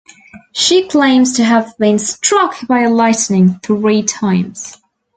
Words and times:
She 0.53 0.87
claims 0.87 1.33
to 1.33 1.43
have 1.43 1.77
been 1.77 1.99
struck 1.99 2.65
by 2.65 2.87
lightning 2.87 3.59
three 3.63 4.01
times. 4.01 4.79